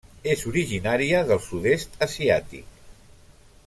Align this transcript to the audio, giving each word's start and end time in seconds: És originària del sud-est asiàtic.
És 0.29 0.45
originària 0.51 1.21
del 1.33 1.43
sud-est 1.49 2.03
asiàtic. 2.09 2.85